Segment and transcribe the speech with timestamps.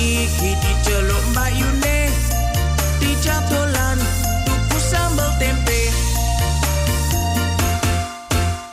[0.00, 1.98] iki diceluk Mbak Yune
[3.00, 3.98] Dicadolan
[4.48, 5.92] tuku sambal tempe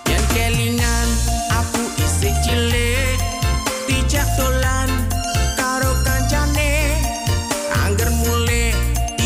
[0.08, 1.08] Yang kelingan
[1.52, 3.20] aku isi cilik
[3.92, 4.88] Dicadolan
[5.60, 6.96] karo kancane
[7.84, 8.72] Angger mulai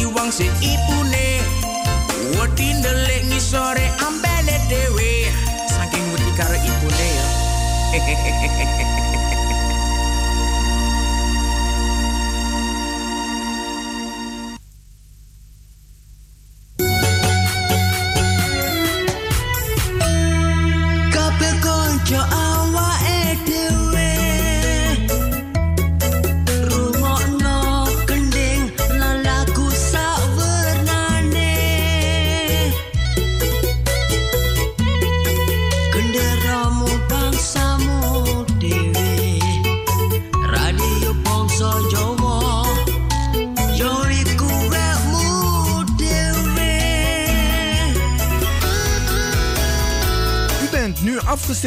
[0.02, 1.30] iwang si ibune
[2.34, 5.30] Wedi ndelik ngisore ambene dewe
[5.70, 7.28] Saking wedi karo ibune ya
[7.94, 8.71] Hehehehe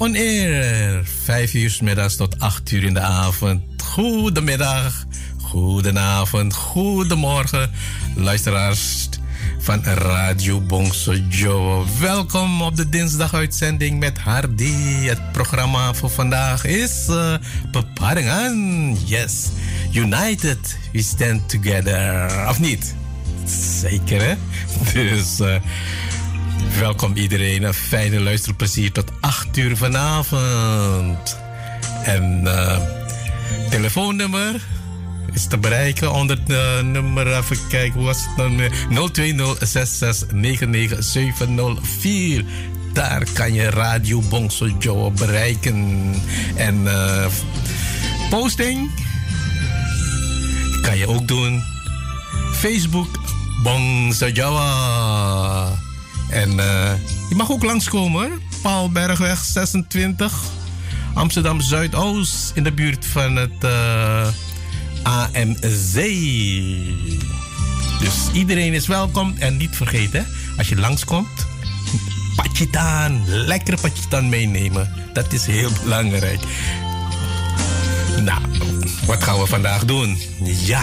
[0.00, 0.16] On.
[1.24, 3.62] Vijf uur middags tot acht uur in de avond.
[3.84, 5.04] Goedemiddag,
[5.42, 7.70] goedenavond, goedemorgen,
[8.14, 9.08] luisteraars
[9.58, 11.86] van Radio Bongsejo.
[12.00, 15.06] Welkom op de dinsdaguitzending met Hardy.
[15.06, 17.34] Het programma voor vandaag is uh,
[17.70, 18.96] Beparingen.
[19.04, 19.48] Yes,
[19.92, 22.48] United, we stand together.
[22.48, 22.94] Of niet?
[23.80, 24.34] Zeker hè?
[24.92, 25.40] Dus...
[25.40, 25.54] Uh,
[26.78, 27.62] Welkom iedereen.
[27.62, 29.09] Een fijne luisterplezier tot 8
[29.60, 31.38] uur vanavond.
[32.04, 32.76] En uh,
[33.70, 34.60] telefoonnummer
[35.32, 39.10] is te bereiken onder het nummer, even kijken, hoe was het dan?
[39.12, 39.58] 020
[42.92, 46.14] Daar kan je Radio Bongso Joe bereiken.
[46.56, 47.26] En uh,
[48.30, 48.90] posting
[50.82, 51.62] kan je ook doen.
[52.52, 53.20] Facebook
[53.62, 54.60] Bongso Joe.
[56.30, 56.92] En uh,
[57.28, 58.49] je mag ook langskomen.
[58.62, 60.32] Paalbergweg 26.
[61.14, 62.52] Amsterdam Zuidoost.
[62.54, 64.32] In de buurt van het uh, eh,
[65.02, 65.94] AMZ.
[68.00, 69.34] Dus iedereen is welkom.
[69.38, 70.26] En niet vergeten,
[70.56, 71.46] als je langskomt,
[72.36, 74.92] pachitaan, lekkere pachitaan meenemen.
[75.12, 76.40] Dat is heel belangrijk.
[78.20, 78.40] Nou,
[79.06, 80.18] wat gaan we vandaag doen?
[80.42, 80.82] Ja,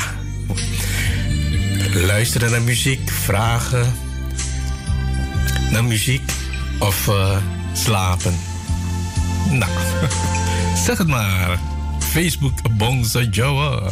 [1.94, 3.94] luisteren naar muziek, vragen
[5.72, 6.32] naar muziek
[6.80, 7.38] of uh,
[7.78, 8.40] slapen?
[9.50, 9.72] Nou,
[10.86, 11.60] zeg het maar.
[12.00, 13.90] Facebook Bongsa Joa.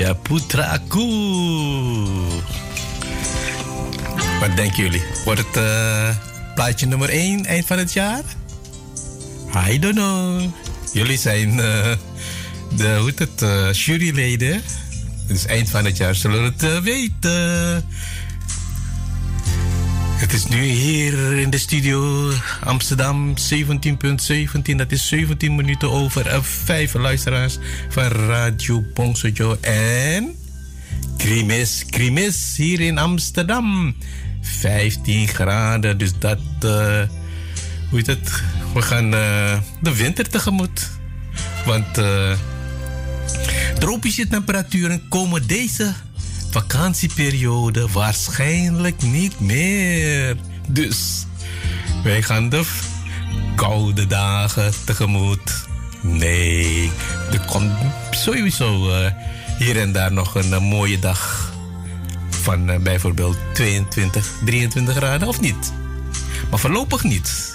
[0.00, 1.08] Liedje Putraku.
[4.40, 5.02] Wat denken jullie?
[5.24, 6.08] Wordt het uh,
[6.54, 8.22] plaatje nummer 1 eind van het jaar?
[9.68, 10.42] I don't know.
[10.92, 11.92] Jullie zijn uh,
[12.76, 14.62] de, hoe het, uh, juryleden.
[15.26, 17.84] Dus eind van het jaar zullen we het weten.
[20.20, 22.30] Het is nu hier in de studio
[22.64, 24.76] Amsterdam 17.17.
[24.76, 27.58] Dat is 17 minuten over 5 luisteraars
[27.88, 29.56] van Radio Bongsojo.
[29.60, 30.36] En
[31.16, 33.94] Krimis, Krimis hier in Amsterdam.
[34.40, 36.38] 15 graden, dus dat...
[36.64, 37.02] Uh,
[37.90, 38.42] hoe het?
[38.74, 40.90] We gaan uh, de winter tegemoet.
[41.66, 42.32] Want uh,
[43.78, 45.92] tropische temperaturen komen deze
[46.50, 50.36] vakantieperiode waarschijnlijk niet meer.
[50.68, 51.26] Dus
[52.02, 52.64] wij gaan de
[53.54, 55.68] koude dagen tegemoet.
[56.02, 56.90] Nee,
[57.32, 57.72] er komt
[58.10, 59.10] sowieso uh,
[59.58, 61.52] hier en daar nog een, een mooie dag
[62.28, 65.72] van uh, bijvoorbeeld 22, 23 graden of niet.
[66.50, 67.54] Maar voorlopig niet.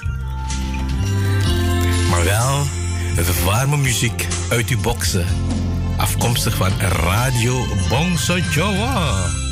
[2.10, 2.64] Maar wel
[3.16, 5.25] de warme muziek uit uw boksen
[5.98, 9.45] afkomstig van Radio Bongso Joa.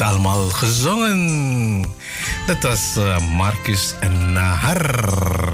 [0.00, 1.84] En allemaal gezongen?
[2.46, 3.94] Dat was uh, Marcus
[4.32, 5.52] Nahar.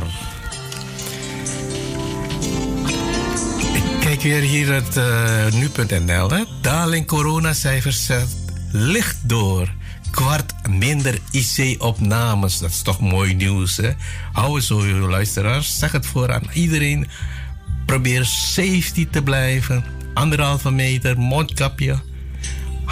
[3.74, 6.30] Ik kijk weer hier het uh, nu.nl.
[6.60, 8.36] Daling coronacijfers zet
[8.72, 9.68] licht door.
[10.10, 12.58] Kwart minder IC-opnames.
[12.58, 13.90] Dat is toch mooi nieuws, hè?
[14.32, 15.78] Hou zo, luisteraars.
[15.78, 17.08] Zeg het voor aan iedereen.
[17.86, 19.84] Probeer safety te blijven.
[20.14, 22.05] Anderhalve meter, mondkapje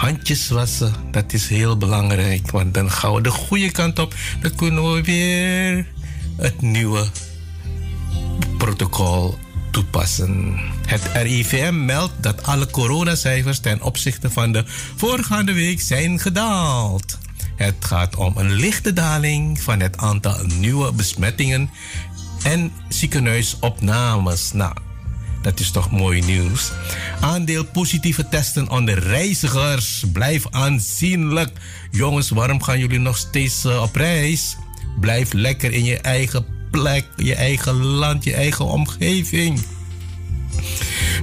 [0.05, 2.51] handjes wassen, dat is heel belangrijk.
[2.51, 4.13] Want dan gaan we de goede kant op.
[4.41, 5.87] Dan kunnen we weer
[6.37, 7.07] het nieuwe
[8.57, 9.37] protocol
[9.71, 10.59] toepassen.
[10.87, 14.63] Het RIVM meldt dat alle coronacijfers ten opzichte van de
[14.95, 17.17] voorgaande week zijn gedaald.
[17.55, 21.69] Het gaat om een lichte daling van het aantal nieuwe besmettingen
[22.43, 24.51] en ziekenhuisopnames.
[24.51, 24.73] Nou,
[25.45, 26.71] dat is toch mooi nieuws.
[27.19, 31.49] Aandeel positieve testen onder reizigers blijft aanzienlijk.
[31.91, 34.57] Jongens, waarom gaan jullie nog steeds uh, op reis?
[34.99, 39.59] Blijf lekker in je eigen plek, je eigen land, je eigen omgeving.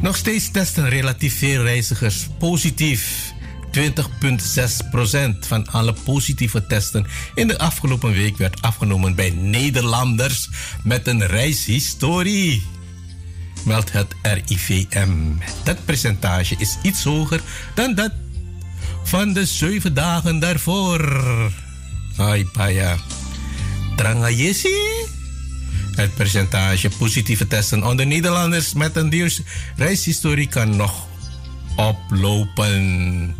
[0.00, 3.32] Nog steeds testen relatief veel reizigers positief.
[3.78, 3.80] 20,6%
[5.40, 10.48] van alle positieve testen in de afgelopen week werd afgenomen bij Nederlanders
[10.82, 12.71] met een reishistorie
[13.64, 15.10] meldt het RIVM.
[15.64, 17.40] Dat percentage is iets hoger
[17.74, 18.12] dan dat
[19.04, 21.00] van de zeven dagen daarvoor.
[22.16, 22.96] Ai, paya.
[23.96, 24.68] Trangayesi?
[25.94, 29.30] Het percentage positieve testen onder Nederlanders met een
[29.76, 31.06] reishistorie kan nog
[31.76, 33.34] oplopen.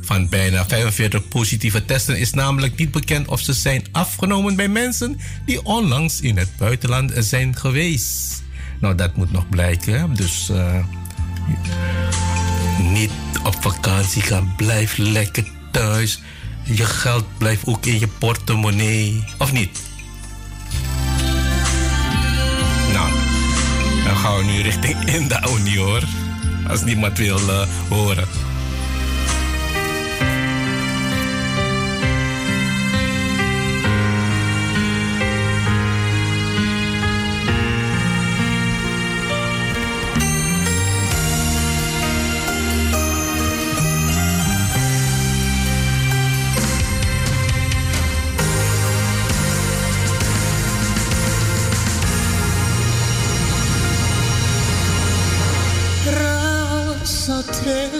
[0.00, 5.20] Van bijna 45 positieve testen is namelijk niet bekend of ze zijn afgenomen bij mensen
[5.46, 8.35] die onlangs in het buitenland zijn geweest.
[8.80, 10.14] Nou, dat moet nog blijken.
[10.14, 10.84] Dus uh,
[12.78, 13.10] niet
[13.44, 14.54] op vakantie gaan.
[14.56, 16.22] Blijf lekker thuis.
[16.62, 19.24] Je geld blijft ook in je portemonnee.
[19.38, 19.82] Of niet?
[22.92, 23.10] Nou,
[24.04, 26.02] dan gaan we nu richting in de hoor.
[26.68, 28.28] Als niemand wil uh, horen.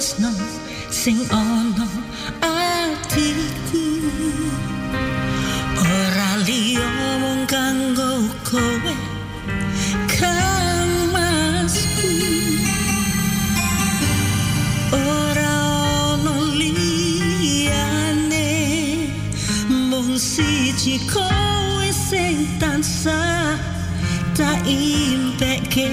[0.07, 1.83] Sing ana
[2.39, 3.83] atiku
[5.83, 6.87] ora liya
[7.19, 8.95] mung kanggo kowe
[10.15, 12.13] kamasku
[14.95, 15.55] ora
[16.15, 18.51] ono liyane
[19.91, 23.59] mung siji kowe sing tansah
[24.39, 25.91] tak impeke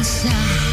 [0.00, 0.69] inside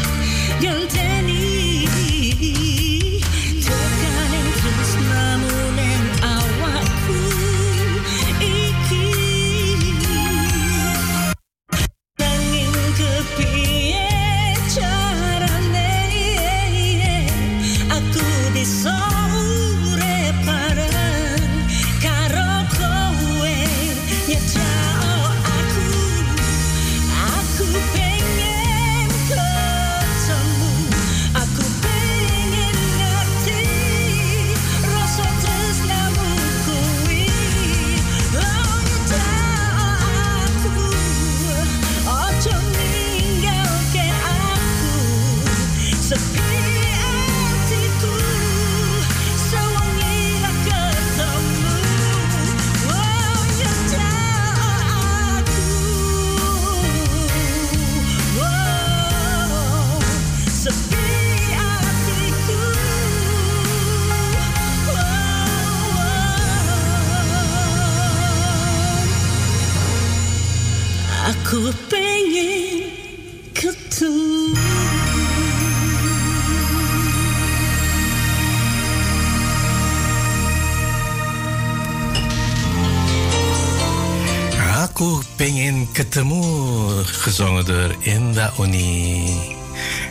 [87.68, 89.56] door Inda Oni.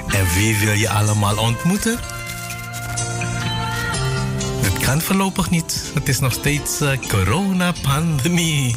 [0.08, 2.00] En wie wil je allemaal ontmoeten?
[4.62, 5.92] Het kan voorlopig niet.
[5.94, 8.76] Het is nog steeds uh, coronapandemie.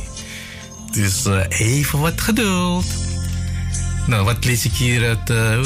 [0.93, 2.87] Dus uh, even wat geduld.
[4.07, 5.61] Nou, wat lees ik hier uit uh,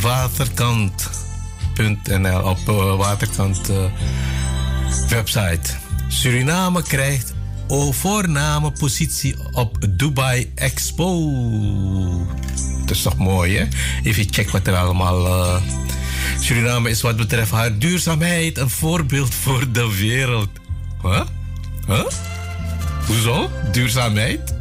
[0.00, 2.58] waterkant.nl op
[2.98, 3.70] waterkant
[5.08, 5.74] website.
[6.08, 7.34] Suriname krijgt
[7.92, 11.32] voorname positie op Dubai Expo.
[12.80, 13.66] Dat is toch mooi, hè?
[14.02, 15.26] Even check wat er allemaal.
[15.26, 15.60] Uh...
[16.40, 20.48] Suriname is wat betreft haar duurzaamheid een voorbeeld voor de wereld.
[21.02, 21.22] Huh?
[21.86, 22.04] Huh?
[23.06, 23.50] Hoezo?
[23.72, 24.57] Duurzaamheid?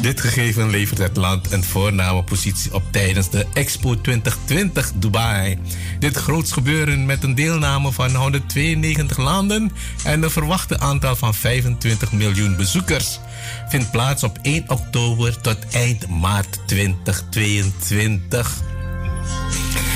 [0.00, 5.58] Dit gegeven levert het land een voorname positie op tijdens de Expo 2020 Dubai.
[5.98, 9.72] Dit groots gebeuren met een deelname van 192 landen
[10.04, 13.20] en een verwachte aantal van 25 miljoen bezoekers
[13.68, 18.62] vindt plaats op 1 oktober tot eind maart 2022.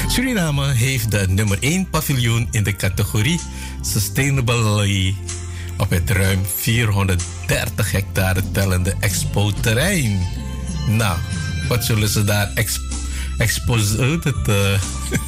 [0.08, 3.40] Suriname heeft de nummer 1 paviljoen in de categorie
[3.80, 5.14] Sustainable
[5.76, 10.18] op het ruim 430 hectare tellende expo-terrein.
[10.88, 11.18] Nou,
[11.68, 12.52] wat zullen ze daar
[13.38, 13.76] expo
[14.22, 14.80] het, uh,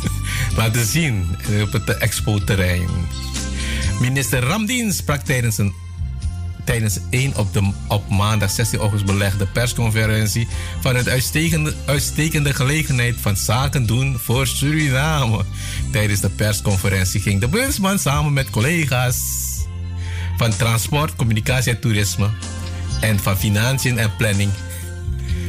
[0.56, 2.88] laten zien op het expo-terrein?
[4.00, 5.72] Minister Ramdien sprak tijdens een
[6.64, 6.98] tijdens
[7.34, 10.48] op, de, op maandag 16 augustus belegde persconferentie
[10.80, 15.44] van het uitstekende, uitstekende gelegenheid van zaken doen voor Suriname.
[15.92, 19.47] Tijdens de persconferentie ging de bewindsman samen met collega's
[20.38, 22.30] van transport, communicatie en toerisme
[23.00, 24.50] en van financiën en planning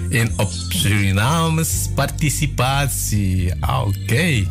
[0.10, 3.54] in op Surinames participatie.
[3.60, 4.48] Ah, oké.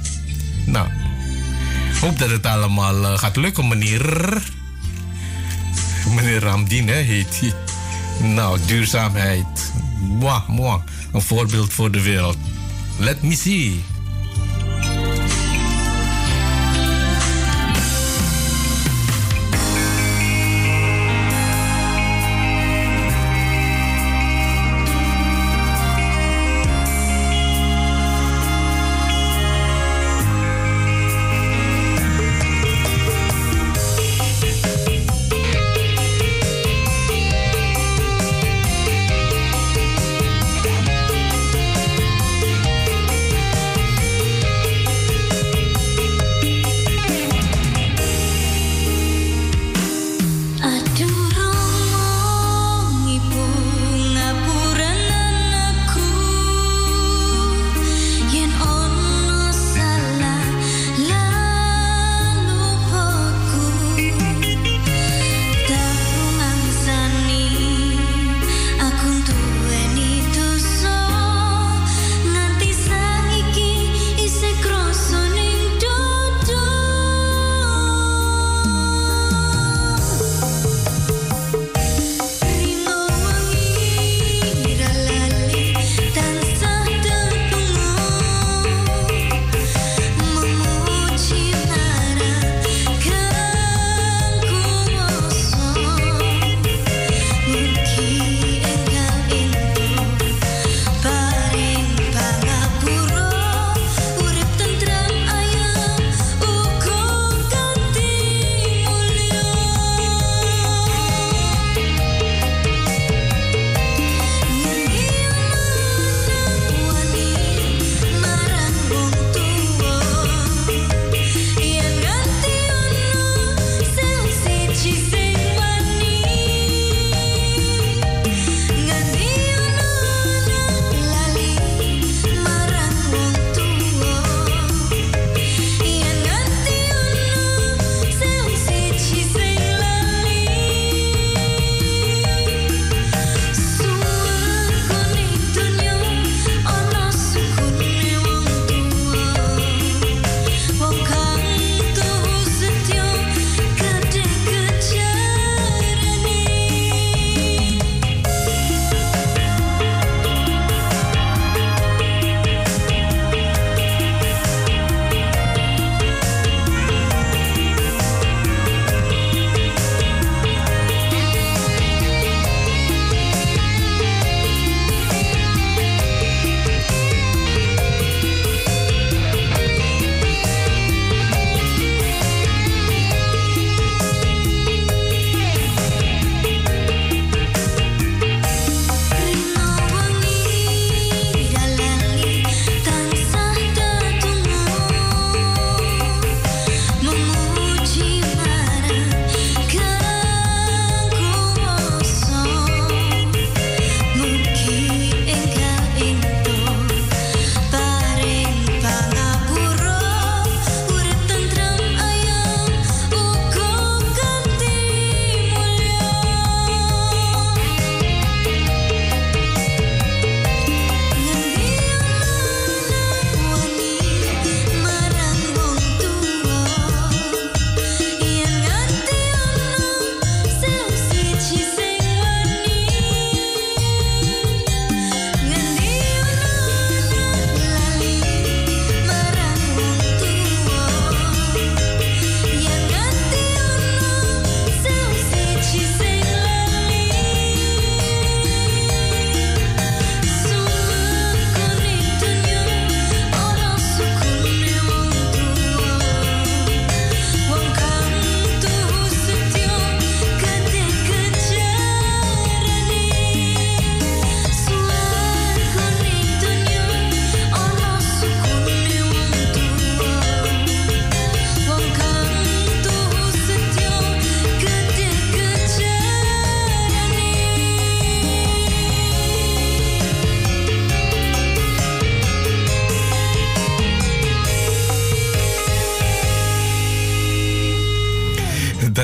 [0.67, 0.89] Nou,
[2.01, 4.43] hoop dat het allemaal uh, gaat lukken, meneer.
[6.15, 7.53] Meneer Ramdien, hè, heet hij.
[8.29, 9.73] Nou, duurzaamheid.
[10.01, 10.81] Mwah, mwah.
[11.13, 12.37] Een voorbeeld voor de wereld.
[12.99, 13.81] Let me see.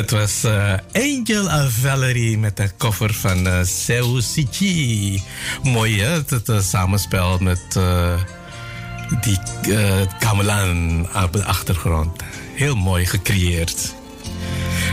[0.04, 4.20] Dat was uh, Angel Valerie met de cover van uh, Seu.
[5.62, 7.78] Mooi hè, het, het samenspel met
[9.20, 9.38] die
[10.18, 12.22] gamelan op de achtergrond.
[12.54, 13.94] Heel mooi gecreëerd.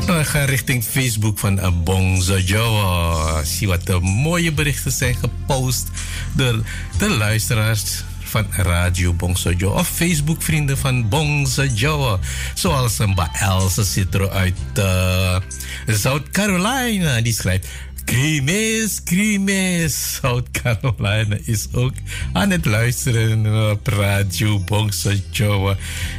[0.06, 3.46] Nou, ik ga richting Facebook van Bongzo Joe.
[3.46, 5.90] Zie wat de mooie berichten zijn gepost
[6.34, 6.64] door
[6.98, 12.20] de luisteraars van Radio Bongsojo of Facebook vrienden van Bongsojo.
[12.54, 15.38] Zoals een Else Citro uit uh,
[15.88, 17.22] South Carolina.
[17.22, 17.68] Die schrijft...
[18.06, 20.20] Krimis, Krimis.
[20.22, 21.94] South Carolina is ook
[22.34, 25.76] aan het luisteren op Radio Bongsojo.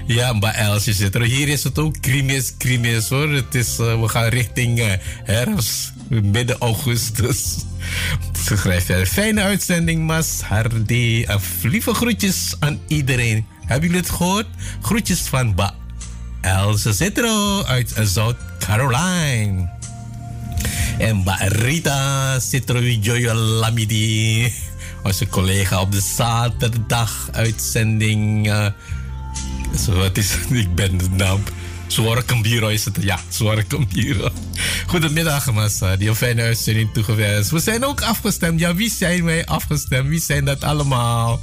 [0.07, 1.22] Ja, Mba Else Citro.
[1.22, 3.29] Hier is het ook Krimis, Krimis hoor.
[3.29, 4.92] Het is, uh, we gaan richting uh,
[5.25, 7.57] herfst, midden augustus.
[8.45, 9.07] Ze schrijft verder.
[9.07, 11.26] Fijne uitzending, Mas Hardy.
[11.62, 13.47] lieve groetjes aan iedereen.
[13.66, 14.47] Hebben jullie het gehoord?
[14.83, 15.74] Groetjes van Ba
[16.41, 19.70] Elsa Citro uit South Caroline.
[20.99, 24.53] En Ba Rita Citro Joyo Lamidi.
[25.03, 28.47] Onze collega op de zaterdag uitzending.
[29.85, 31.43] Zo, wat is Ik ben de naam.
[31.93, 32.97] Zware Kambiro is het.
[33.01, 34.30] Ja, Zware Kambiro.
[34.86, 35.97] Goedemiddag, Massa.
[35.97, 37.51] Die een fijne uitzending toegewenst.
[37.51, 38.61] We zijn ook afgestemd.
[38.61, 40.09] Ja, wie zijn wij afgestemd?
[40.09, 41.40] Wie zijn dat allemaal?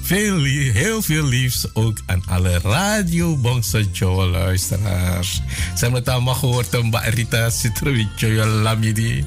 [0.00, 0.42] Veel,
[0.72, 5.34] heel veel liefs ook aan alle Radio Bongsa Joe luisteraars.
[5.74, 6.82] Ze hebben het allemaal gehoord.
[6.82, 9.24] Mbak Rita Citrovicio Lamidi.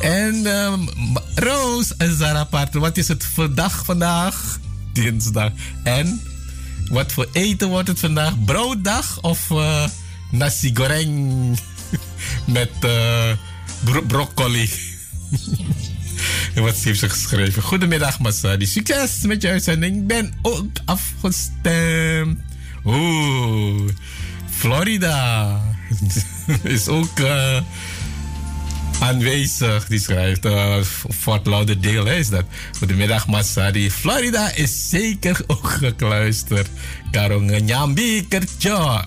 [0.00, 0.88] En um,
[1.34, 2.80] Roos en Zara Parter.
[2.80, 4.58] Wat is het dag vandaag?
[4.92, 5.50] Dinsdag.
[5.82, 6.20] En
[6.88, 8.44] wat voor eten wordt het vandaag?
[8.44, 9.84] Brooddag of uh,
[10.30, 11.58] nasi goreng
[12.46, 13.32] met uh,
[13.84, 14.70] bro broccoli?
[16.54, 17.62] wat heeft ze geschreven?
[17.62, 18.66] Goedemiddag, Masadi.
[18.66, 20.06] Succes met je uitzending.
[20.06, 22.38] Ben ook afgestemd.
[22.84, 23.90] Oeh,
[24.50, 25.60] Florida
[26.62, 27.18] is ook.
[27.18, 27.60] Uh,
[29.02, 29.86] aanwezig.
[29.86, 30.82] Die schrijft uh,
[31.18, 32.44] Fort Lauderdale is dat.
[32.78, 33.90] Goedemiddag Masadi.
[33.90, 36.68] Florida is zeker ook gekluisterd.
[37.10, 38.26] Karong Nyambi.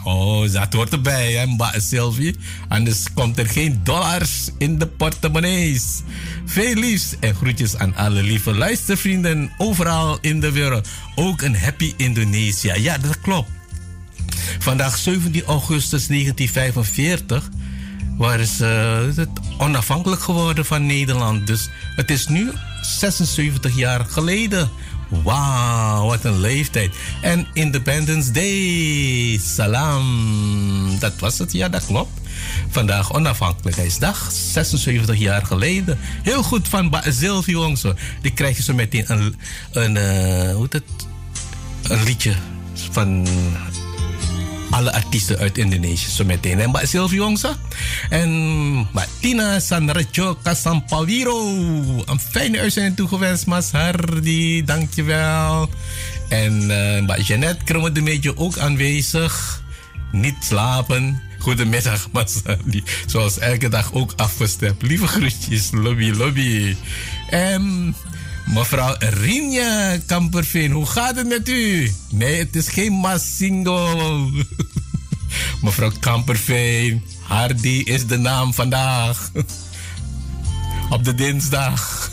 [0.03, 2.35] Oh, dat hoort erbij hè, Sylvie.
[2.67, 6.01] Anders komt er geen dollars in de portemonnees.
[6.45, 10.87] Veel liefs en groetjes aan alle lieve luistervrienden overal in de wereld.
[11.15, 12.75] Ook een happy Indonesia.
[12.75, 13.49] Ja, dat klopt.
[14.59, 17.49] Vandaag 17 augustus 1945
[18.18, 19.26] waren ze uh,
[19.57, 21.47] onafhankelijk geworden van Nederland.
[21.47, 22.51] Dus het is nu
[22.82, 24.70] 76 jaar geleden.
[25.24, 26.95] Wauw, wat een leeftijd.
[27.22, 30.99] En Independence Day, salam.
[30.99, 32.20] Dat was het, ja, dat klopt.
[32.70, 35.97] Vandaag onafhankelijkheidsdag, 76 jaar geleden.
[36.01, 37.93] Heel goed van Sylvie Wongso.
[38.22, 39.36] Die krijg je zo meteen een,
[39.72, 40.84] een, uh, hoe het,
[41.84, 42.34] een liedje
[42.91, 43.28] van
[44.70, 46.59] alle artiesten uit Indonesië zo meteen.
[46.59, 47.22] En Mbak Sylvie
[48.09, 48.32] en
[48.80, 51.47] Mbak Tina Sanrejo Kasampawiro.
[52.05, 54.63] Een fijne uitzending toegewenst, Mas Hardy.
[54.63, 55.70] Dankjewel.
[56.30, 59.63] En uh, Mbak Jeannette Kromme ook aanwezig.
[60.11, 61.22] Niet slapen.
[61.39, 62.84] Goedemiddag, Mas Hardy.
[63.05, 64.82] Zoals elke dag ook afgestemd.
[64.82, 66.76] Lieve groetjes, lobby, lobby.
[67.30, 67.95] En
[68.45, 71.91] Mevrouw Rinja Kamperveen, hoe gaat het met u?
[72.09, 74.29] Nee, het is geen Massingo.
[75.61, 79.31] Mevrouw Kamperveen, Hardy is de naam vandaag.
[80.95, 82.11] Op de dinsdag.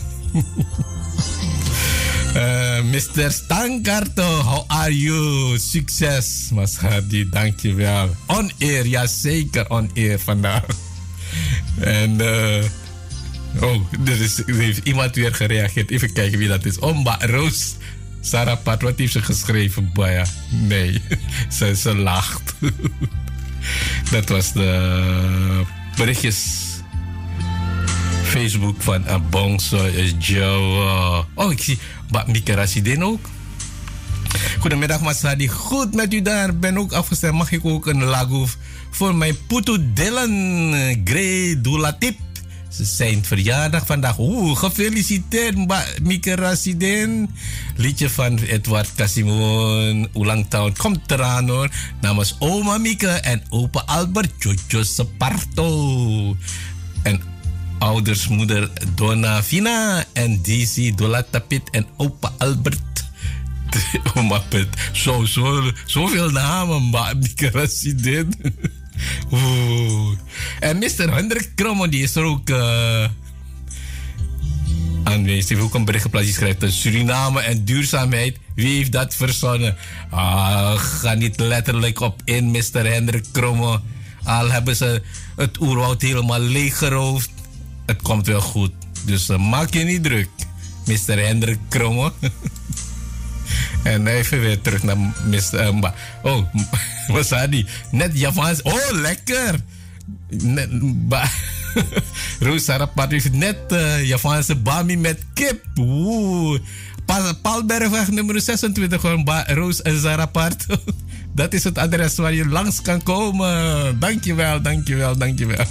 [2.35, 3.31] uh, eh, Mr.
[3.31, 5.57] Stankarto, how are you?
[5.59, 8.15] Succes, Mas Hardy, dankjewel.
[8.27, 10.65] On air, ja zeker on air vandaag.
[11.79, 12.11] En...
[12.21, 12.63] Uh,
[13.61, 15.91] Oh, er, is, heeft iemand weer gereageerd.
[15.91, 16.79] Even kijken wie dat is.
[16.79, 17.75] Omba Roos.
[18.21, 19.89] Sarah Pat, wat heeft ze geschreven?
[19.93, 20.25] Baya.
[20.49, 21.01] Nee,
[21.57, 22.53] ze, ze lacht.
[24.11, 25.63] dat was de
[25.95, 26.61] berichtjes.
[28.23, 29.89] Facebook van Abongso
[30.19, 31.25] Joe.
[31.33, 31.79] Oh, ik zie
[32.25, 33.29] Mika Rasidin ook.
[34.59, 35.47] Goedemiddag, Masadi.
[35.47, 36.57] Goed met u daar.
[36.57, 37.33] Ben ook afgestemd.
[37.33, 38.47] Mag ik ook een lago
[38.89, 40.73] voor mijn Putu Dylan
[41.03, 42.17] Grey Dulatip?
[42.81, 44.19] Zijn verjaardag vandaag.
[44.19, 45.55] Oeh, gefeliciteerd
[46.01, 47.29] Mieke Rasidin.
[47.75, 50.07] Liedje van Edward Casimon.
[50.13, 51.69] Ulang tahun komt eraan hoor.
[52.01, 56.37] Namens oma Mieke en opa Albert Jojo Separto.
[57.03, 57.21] En
[57.79, 63.05] ouders moeder Donna Vina en Daisy Dolatapit en opa Albert.
[64.17, 64.67] Oma Pet.
[64.91, 68.33] Zo, zo, zoveel namen, maar Mieke Rasidin.
[69.31, 70.17] Oeh.
[70.59, 71.13] En Mr.
[71.13, 73.05] Hendrik Kromo, die is er ook uh,
[75.03, 75.49] aanwezig.
[75.49, 76.29] Heeft ook een bericht geplaatst.
[76.29, 78.37] Die schrijft Suriname en duurzaamheid.
[78.55, 79.75] Wie heeft dat verzonnen?
[80.09, 82.85] Ah, ga niet letterlijk op in, Mr.
[82.85, 83.81] Hendrik Kromo.
[84.23, 85.01] Al hebben ze
[85.35, 87.29] het oerwoud helemaal leeggeroofd.
[87.85, 88.71] Het komt wel goed.
[89.05, 90.29] Dus uh, maak je niet druk,
[90.85, 91.19] Mr.
[91.19, 92.11] Hendrik Kromme.
[93.83, 95.53] en even weer terug naar Mr.
[95.53, 95.83] Uh,
[96.21, 96.45] oh,
[97.13, 97.65] Wasadi.
[97.91, 98.61] Net Javans.
[98.61, 99.55] Oh, lekker.
[102.39, 105.65] Roos Sarapat heeft net uh, Javaanse bami met kip.
[105.75, 106.59] Oeh.
[107.41, 110.65] Palbergweg nummer 26, gewoon Roos en Zarapart.
[111.35, 113.99] Dat is het adres waar je langs kan komen.
[113.99, 115.65] Dankjewel, dankjewel, dankjewel.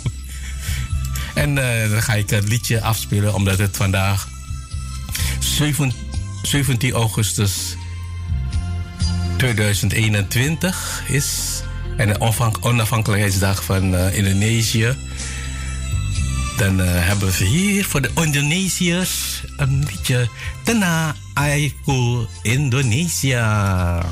[1.34, 4.28] En uh, dan ga ik het liedje afspelen, omdat het vandaag
[5.38, 5.92] 7,
[6.42, 7.76] 17 augustus
[9.36, 11.62] 2021 is.
[11.96, 12.20] En de
[12.60, 14.96] onafhankelijkheidsdag van uh, Indonesië.
[16.56, 20.28] Dan uh, hebben we hier voor de Indonesiërs een liedje.
[20.62, 24.02] Tena Aiku Indonesia.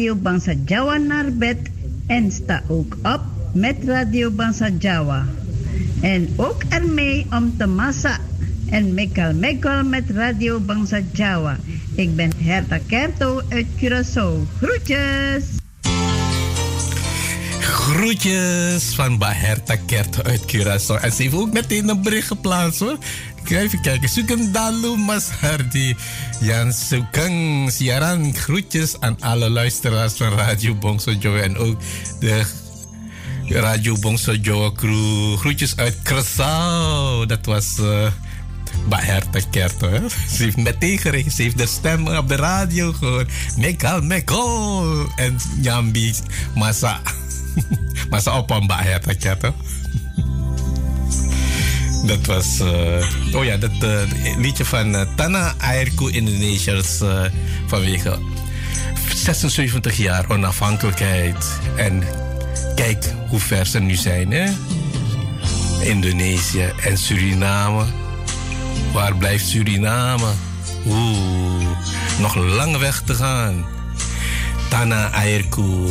[0.00, 1.58] Radio Bangsa Jawa naar bed
[2.06, 3.20] en sta ook op
[3.52, 5.26] met Radio Bangsa Jawa.
[6.00, 8.18] En ook ermee om te massa
[8.70, 11.58] en mekal mekal met Radio Bangsa Jawa.
[11.94, 14.48] Ik ben Herta Kerto uit Curaçao.
[14.60, 15.44] Groetjes!
[17.60, 21.00] Groetjes van Baherta Kert uit Curaçao.
[21.00, 22.98] En ze heeft ook meteen een bericht geplaatst hoor.
[23.50, 24.08] Even kijken.
[24.08, 25.96] Suken Dalu Mas Hardi.
[26.40, 31.80] Jan Sukeng siaran groetjes aan alle luisteraars van Radio Bongso Joe en ook
[32.20, 32.42] de
[33.48, 35.36] Radio Bongso Joe crew.
[35.36, 37.26] Groetjes uit Curaçao.
[37.26, 38.06] Dat was uh,
[38.88, 39.90] Herta Kerto.
[39.90, 40.08] Hè?
[40.08, 40.98] Ze heeft meteen.
[41.30, 43.30] Ze heeft de stem op de radio gehoord.
[43.56, 45.06] Mekal, mekal.
[45.16, 46.14] En Jambi
[46.54, 47.00] Masa.
[48.10, 49.54] Masa op een Herta Kerto.
[52.06, 54.00] Dat was, uh, oh ja, dat uh,
[54.38, 57.00] liedje van uh, Tana Airku Indonesiërs
[57.66, 58.18] vanwege
[59.14, 61.60] 76 jaar onafhankelijkheid.
[61.76, 62.02] En
[62.74, 64.50] kijk hoe ver ze nu zijn, hè?
[65.80, 67.84] Indonesië en Suriname.
[68.92, 70.30] Waar blijft Suriname?
[70.86, 71.68] Oeh,
[72.18, 73.66] nog lang weg te gaan.
[74.68, 75.88] Tana Airku.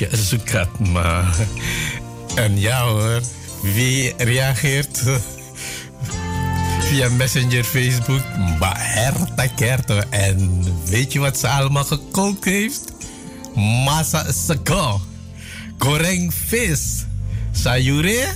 [0.00, 1.24] Sani Usha Zukatma.
[2.34, 3.20] En ja hoor,
[3.62, 5.02] wie reageert
[6.80, 8.22] via Messenger, Facebook?
[8.58, 10.04] Baerta.
[10.10, 12.92] En weet je wat ze allemaal gekookt heeft?
[13.54, 15.00] Masa seko,
[15.78, 17.04] goreng vis,
[17.52, 18.26] sayure,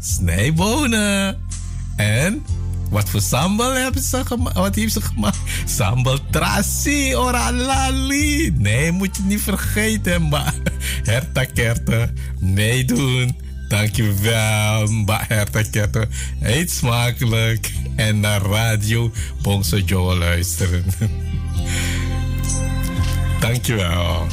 [0.00, 1.38] snijbonen
[1.96, 2.44] en
[2.92, 4.56] wat voor sambal hebben ze gemaakt?
[4.56, 5.38] Wat heeft ze gemaakt?
[5.64, 8.52] Sambal trasi, oralali.
[8.56, 10.54] Nee, moet je niet vergeten, maar
[11.02, 13.36] Herta Kerte, meedoen.
[13.68, 15.88] Dankjewel, Mba Herta.
[16.40, 19.12] Eet smakelijk en naar radio
[19.42, 20.84] Bongso Joe luisteren.
[23.40, 24.26] Dankjewel.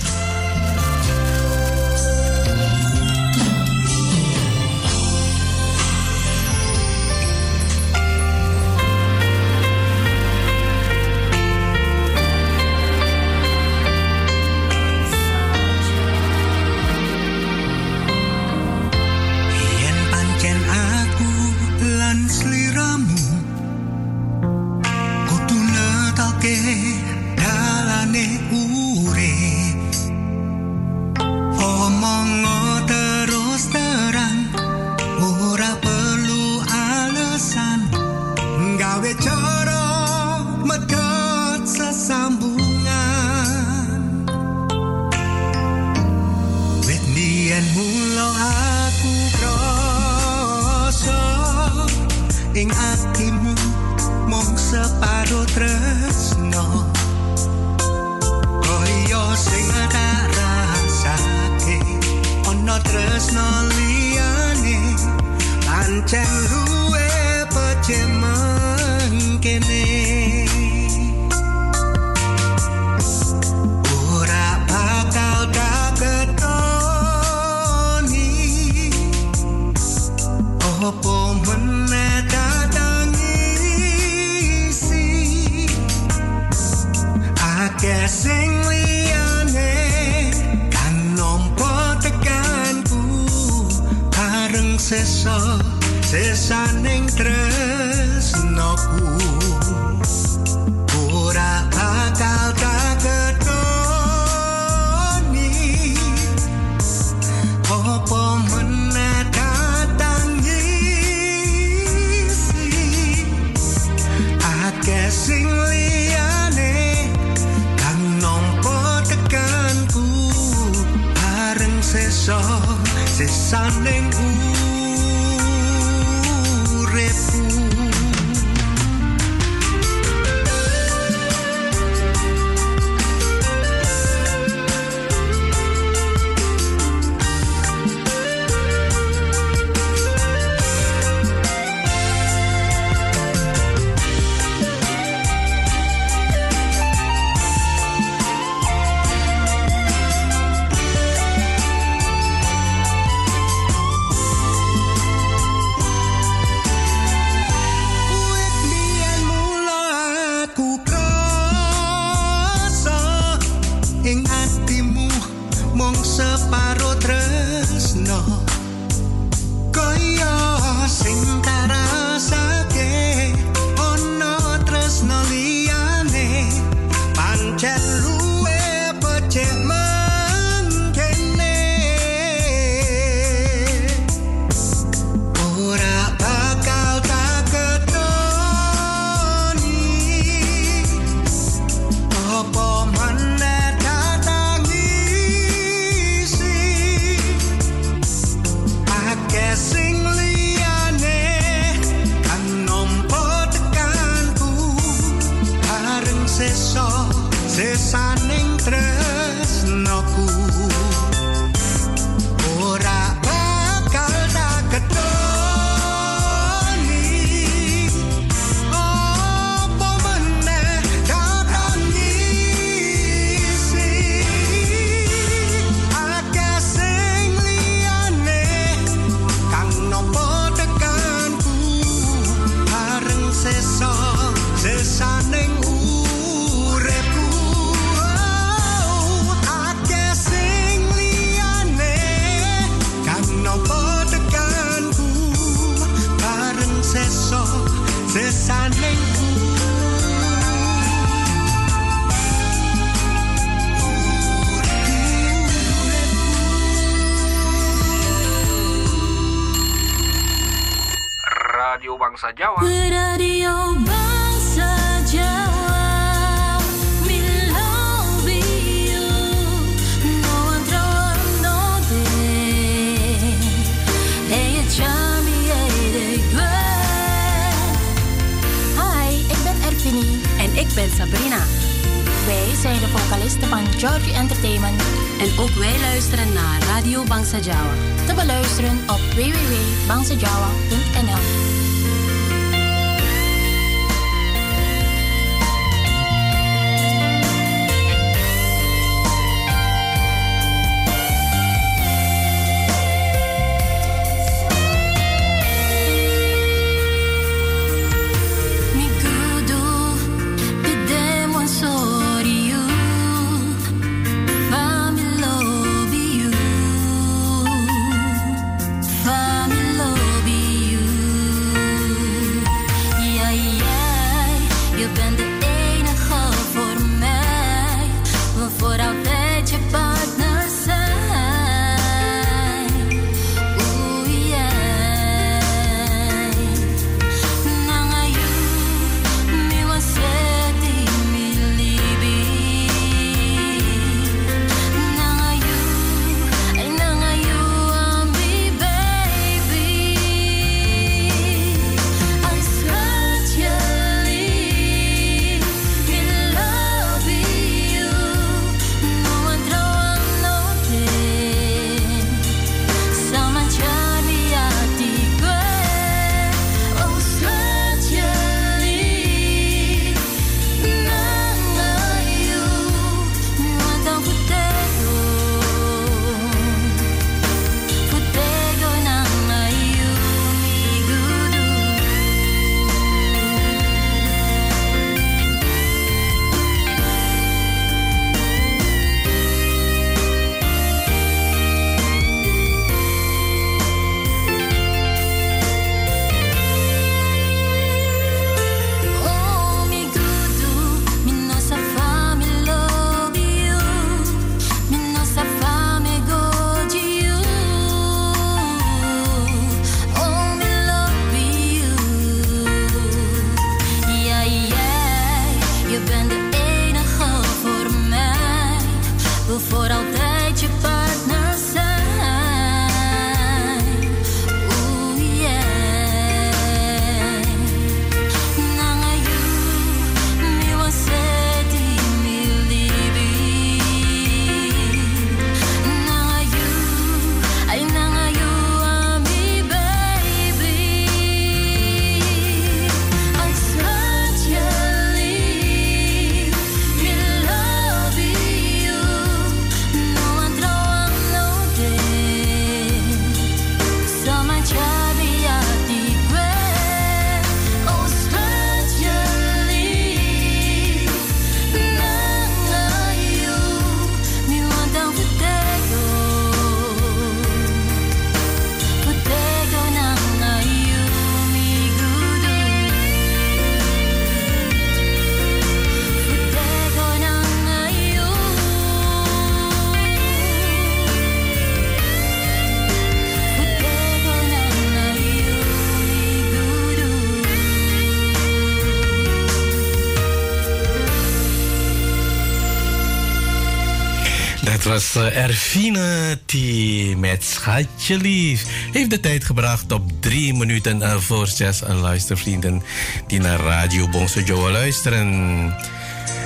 [494.79, 500.95] Was uh, Erfine die met Schatje Lief heeft de tijd gebracht op drie minuten uh,
[500.95, 502.63] voor zes uh, luistervrienden
[503.07, 505.07] die naar Radio Bonso Joe luisteren.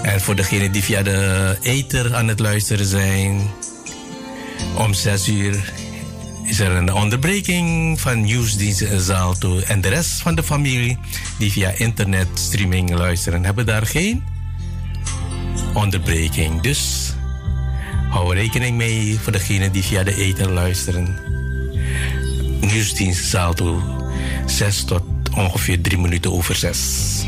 [0.01, 3.41] En voor degenen die via de ether aan het luisteren zijn,
[4.78, 5.74] om zes uur
[6.43, 9.60] is er een onderbreking van nieuwsdienst Zaalto.
[9.60, 10.97] En de rest van de familie
[11.38, 14.24] die via internet streaming luisteren, hebben daar geen
[15.74, 16.62] onderbreking.
[16.62, 16.93] Dus
[18.34, 21.18] rekening mee voor degenen die via de ether luisteren.
[22.62, 23.82] Nieuwsdienst Zaalto,
[24.46, 25.04] 6 tot
[25.36, 27.22] ongeveer 3 minuten over 6.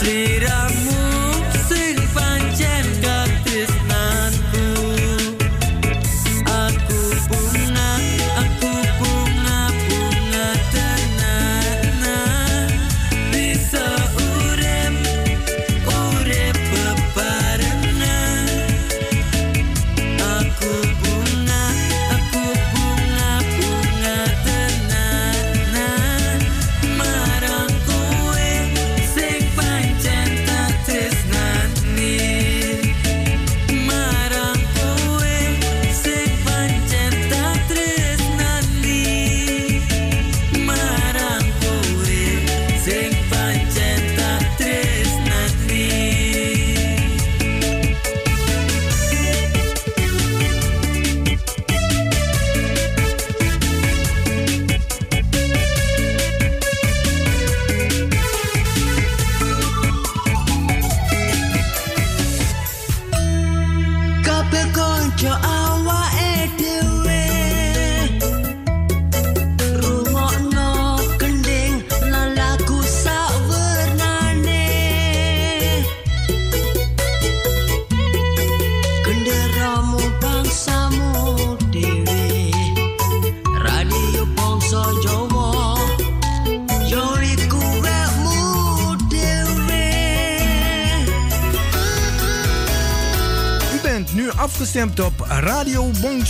[0.00, 0.47] Afgestemd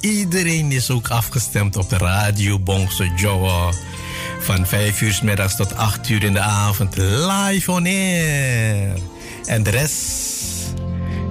[0.00, 3.72] Iedereen is ook afgestemd op de radio Bongso Joa.
[4.40, 6.96] Van 5 uur middags tot 8 uur in de avond.
[6.96, 8.92] Live on air.
[9.44, 10.74] En de rest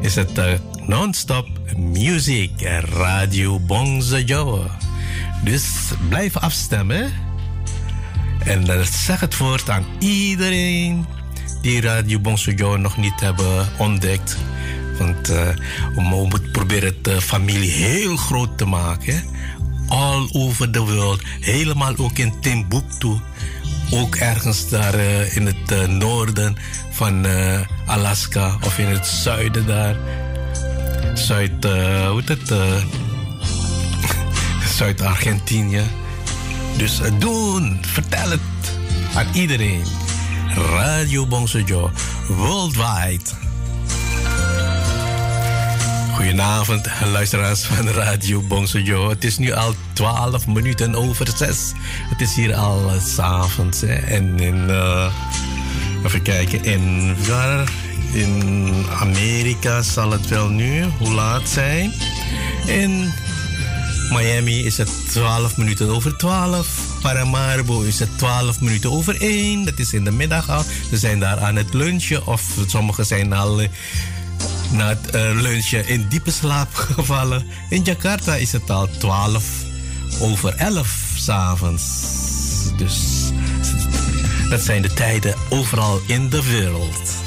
[0.01, 0.45] is het uh,
[0.87, 2.51] non-stop music.
[2.93, 4.77] Radio Bongso Joa.
[5.43, 5.63] Dus
[6.09, 7.13] blijf afstemmen.
[8.45, 11.05] En uh, zeg het voort aan iedereen
[11.61, 14.37] die Radio Bongso Joa nog niet hebben ontdekt.
[14.97, 15.47] Want uh,
[15.95, 19.23] om, het proberen de familie heel groot te maken.
[19.87, 21.21] All over the world.
[21.39, 23.19] Helemaal ook in Timbuktu.
[23.91, 26.55] Ook ergens daar uh, in het noorden
[26.91, 27.25] van
[27.85, 28.57] Alaska.
[28.65, 29.95] Of in het zuiden daar.
[31.13, 31.63] Zuid...
[31.63, 32.47] hoe heet het?
[34.77, 35.83] Zuid-Argentinië.
[36.77, 37.79] Dus doen.
[37.81, 38.41] Vertel het
[39.15, 39.83] aan iedereen.
[40.55, 41.91] Radio Bongsojo.
[42.27, 43.42] Worldwide.
[46.13, 49.09] Goedenavond, luisteraars van Radio Bongsojo.
[49.09, 51.71] Het is nu al 12 minuten over 6.
[52.09, 53.83] Het is hier al uh, s avonds.
[53.83, 55.13] En in, uh,
[56.05, 57.71] even kijken, in waar?
[58.11, 61.93] In Amerika zal het wel nu, hoe laat zijn?
[62.65, 63.11] In
[64.09, 66.67] Miami is het 12 minuten over 12.
[67.01, 69.65] Paramaribo is het 12 minuten over 1.
[69.65, 70.63] Dat is in de middag al.
[70.89, 73.61] Ze zijn daar aan het lunchen of sommigen zijn al
[74.73, 77.45] na het uh, lunchen in diepe slaap gevallen.
[77.69, 79.43] In Jakarta is het al 12
[80.21, 81.83] over 11 s'avonds.
[82.77, 83.31] Dus
[84.49, 87.22] dat zijn de tijden overal in de wereld.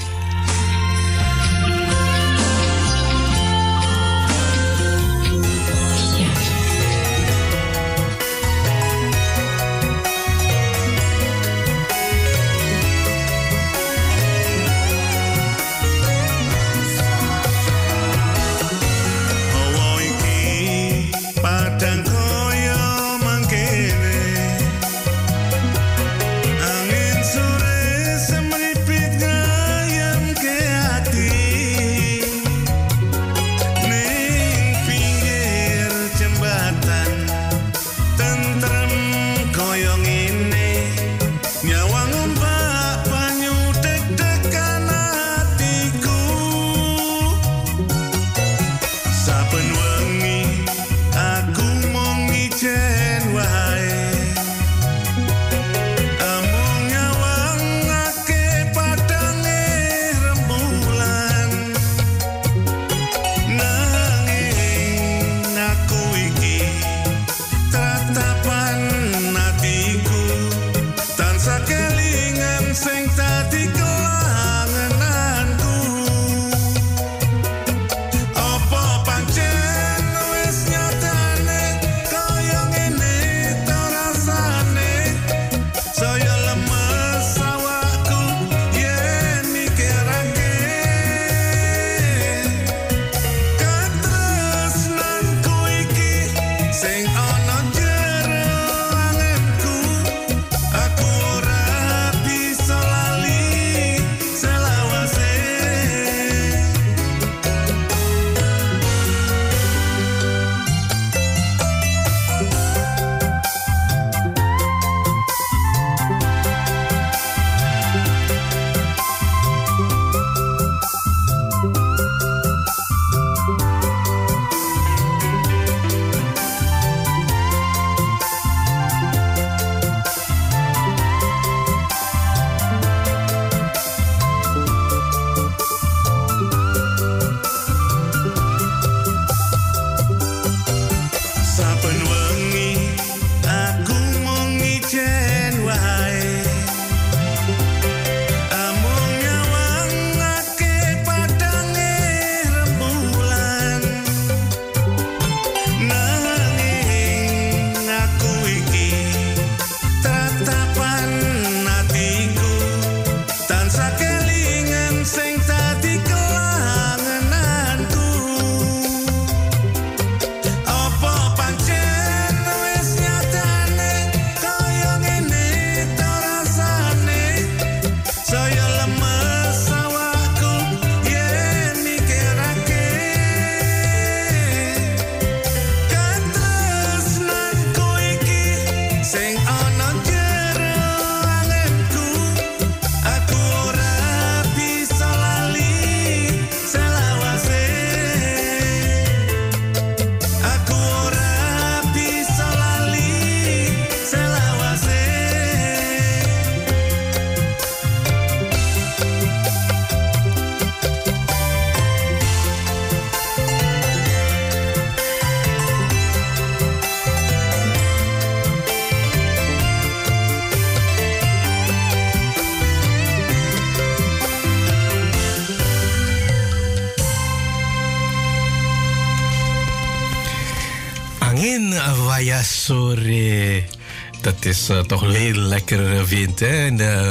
[234.45, 236.41] Is uh, toch een hele lekkere wind.
[236.41, 236.67] Hè?
[236.67, 237.11] En, uh,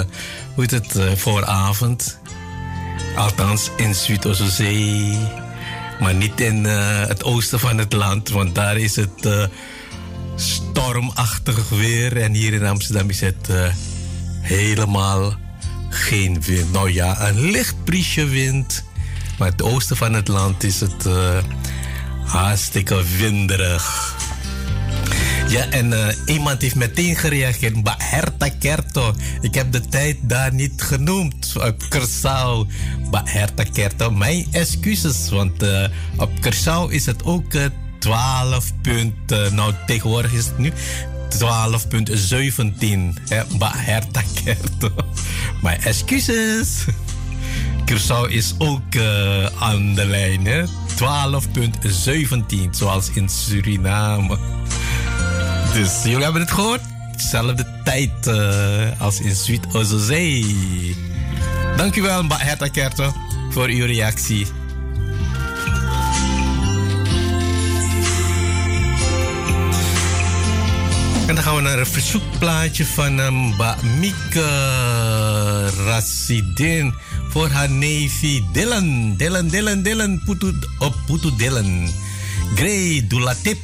[0.53, 0.95] hoe heet het?
[0.95, 2.19] Uh, vooravond.
[3.15, 5.17] Althans in Zuid-Zee.
[5.99, 8.29] Maar niet in het oosten van het land.
[8.29, 9.49] Want daar is het
[10.35, 12.17] stormachtig weer.
[12.17, 13.49] En hier in Amsterdam is het
[14.41, 15.35] helemaal
[15.89, 16.71] geen wind.
[16.71, 18.83] Nou ja, een licht briesje wind.
[19.37, 21.05] Maar het oosten van het land is het
[22.25, 24.15] Hartstikke winderig.
[25.47, 27.83] Ja, en uh, iemand heeft meteen gereageerd.
[27.83, 29.13] Maar Herta Kerto.
[29.41, 31.53] Ik heb de tijd daar niet genoemd.
[31.55, 32.67] Op Kersau.
[33.11, 34.11] Maar Herta Kerto.
[34.11, 35.29] Mijn excuses.
[35.29, 37.65] Want uh, op Kersau is het ook uh,
[37.99, 39.55] 12 punten.
[39.55, 40.77] nou, tegenwoordig is het nu 12.17.
[43.57, 44.91] Maar Herta Kerto.
[45.61, 46.85] Mijn excuses.
[47.91, 48.97] Curaçao is ook
[49.59, 50.45] aan de lijn.
[50.45, 50.65] Hè?
[50.65, 50.69] 12.17.
[52.71, 54.37] Zoals in Suriname.
[55.75, 56.81] Dus jullie hebben het gehoord.
[57.15, 60.95] Zelfde tijd uh, als in Zuid-Oostzee.
[61.77, 63.13] Dankjewel, Herta Kerto,
[63.49, 64.47] voor uw reactie.
[71.27, 74.49] En dan gaan we naar een verzoekplaatje van Mbak Mieke
[75.85, 76.93] Rassidin
[77.29, 79.15] voor haar neefje Dylan.
[79.17, 81.89] Dylan, Dylan, Dylan, Putu, op Putu Dylan.
[82.55, 83.59] Grey Dulatip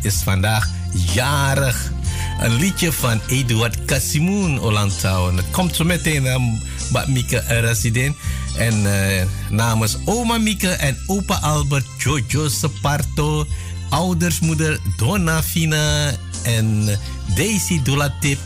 [0.00, 1.92] is vandaag jarig.
[2.40, 5.36] Een liedje van Eduard Kasimoen Olantouwen.
[5.36, 8.16] Het komt zo meteen aan Mbak Mieke Rassidin.
[8.56, 13.46] En uh, namens oma Mieke en opa Albert Jojo Separto...
[13.90, 16.12] ouders moeder Donna Fina
[16.42, 16.98] en
[17.34, 18.38] Daisy Dulatip...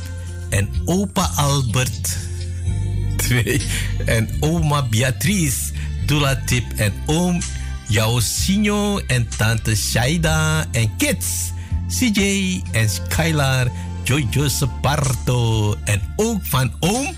[0.48, 2.16] en opa Albert...
[3.26, 3.62] twee
[4.04, 5.72] en oma Beatrice
[6.06, 7.40] Dulatip en oom
[7.88, 11.54] Jaosinho en tante Shaida en kids...
[11.88, 13.70] CJ en Skylar,
[14.04, 17.14] Jojo Separto en ook van oom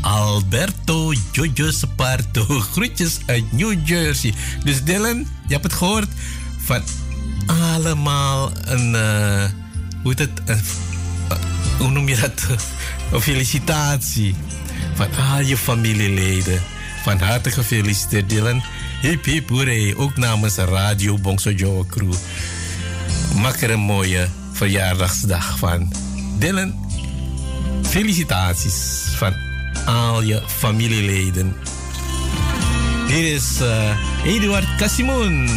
[0.00, 2.44] Alberto Jojo Separto.
[2.72, 4.34] Groetjes uit New Jersey.
[4.64, 6.08] Dus Dylan, je hebt het gehoord
[6.58, 6.82] van
[7.46, 9.44] allemaal een, uh,
[10.02, 10.56] hoe het, uh,
[11.78, 12.46] hoe noem je dat?
[13.12, 14.34] Een felicitatie
[14.94, 16.60] van al je familieleden.
[17.02, 18.62] Van harte gefeliciteerd Dylan.
[19.00, 22.12] Hip hip hooray, ook namens Radio Bongso Joe Crew.
[23.34, 25.92] Maak er een mooie verjaardagsdag van.
[26.38, 26.74] Dylan,
[27.82, 29.34] felicitaties van
[29.84, 31.56] al je familieleden.
[33.06, 35.48] Hier is uh, Eduard Casimoen.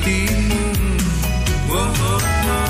[0.00, 0.62] hatimu
[1.70, 2.68] oh, oh, oh.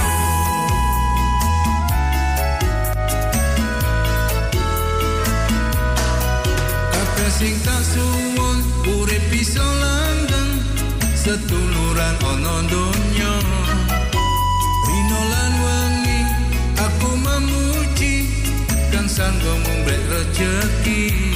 [7.40, 10.61] Tak suwun urip bisa langgeng
[11.16, 13.32] setuluran ana donya
[14.85, 16.20] Rino lan wengi
[16.77, 18.28] aku memuji
[18.93, 21.31] kang sanggo mung rejeki.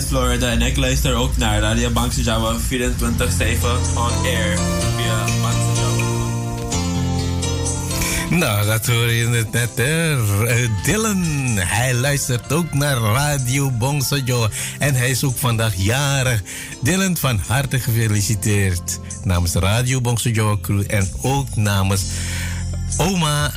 [0.00, 2.58] Florida en ik luister ook naar Radio Bangsa Java 24-7
[3.96, 4.58] on air
[4.96, 5.24] via.
[8.30, 10.16] Nou, dat hoor je net, hè.
[10.46, 11.22] Eh, Dylan,
[11.56, 14.48] hij luistert ook naar Radio Bongsojo.
[14.78, 16.42] En hij is ook vandaag jarig.
[16.82, 19.00] Dylan, van harte gefeliciteerd.
[19.24, 22.02] Namens Radio Bongsojo crew en ook namens
[22.96, 23.52] oma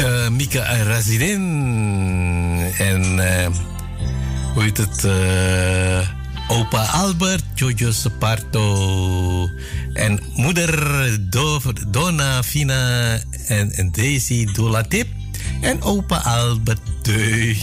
[0.00, 1.42] uh, Mika Razidin.
[2.78, 3.71] En uh,
[4.62, 5.04] het?
[5.04, 6.08] Uh,
[6.48, 9.50] opa Albert, Jojo Separto.
[9.92, 15.08] En moeder Do, Donna Fina en, en Daisy Dolatip.
[15.60, 17.56] En opa Albert Deu.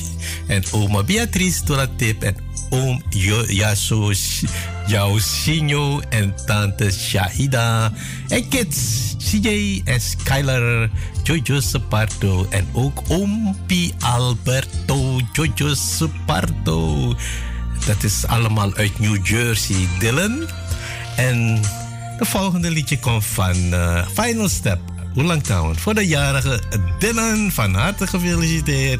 [0.48, 2.24] En oma Beatrice Dolatip.
[2.24, 2.36] En
[2.70, 3.04] oom
[3.48, 4.12] Yaso
[4.88, 7.92] Jausino en tante Shahida.
[8.28, 10.90] En kids CJ en Skyler
[11.24, 12.48] Jojo Separto.
[12.50, 13.72] En ook oom P.
[14.00, 17.16] Alberto Jojo Separto.
[17.86, 20.48] Dat is allemaal uit New Jersey, Dylan.
[21.16, 21.62] En
[22.18, 24.80] de volgende liedje komt van uh, Final Step,
[25.16, 25.76] Oelang Town.
[25.76, 26.62] Voor de jarige
[27.00, 29.00] Dylan, van harte gefeliciteerd.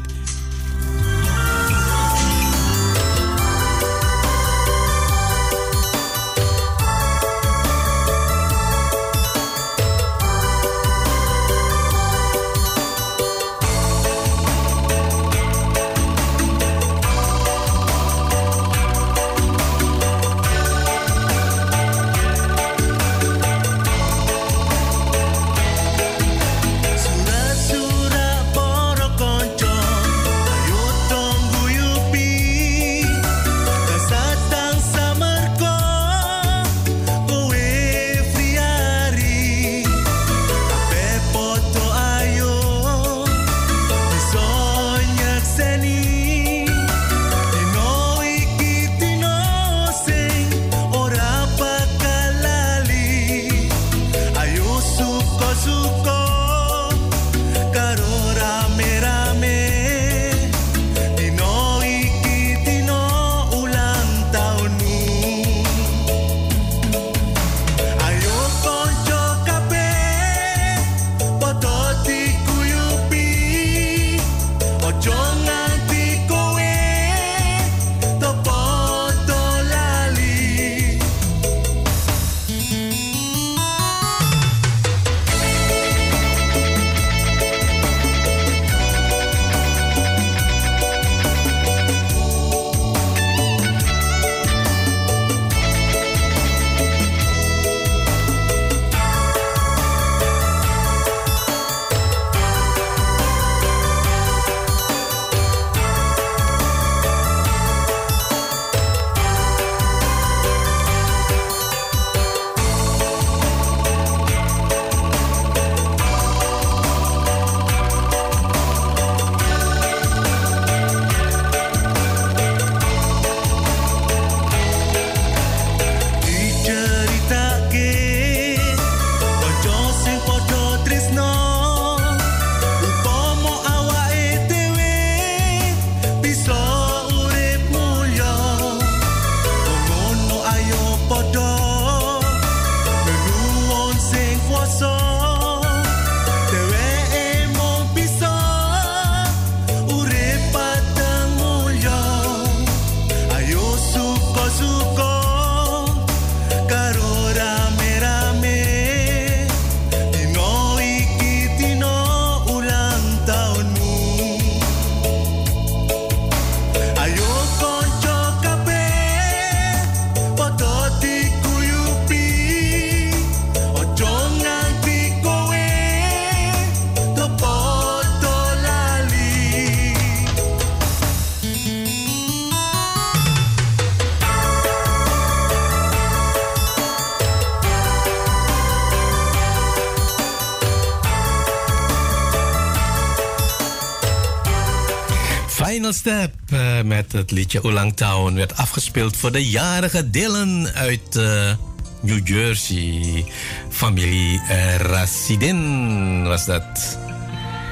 [197.20, 201.52] Het liedje Olang Town werd afgespeeld voor de jarige Dylan uit uh,
[202.00, 203.24] New Jersey.
[203.70, 206.98] Familie uh, Rasidin was dat.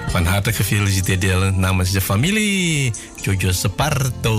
[0.08, 2.92] Van harte gefeliciteerd Dylan namens de familie.
[3.22, 4.36] Jojo Separto.